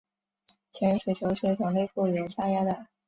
[0.71, 2.87] 潜水球是一种内部有加压的。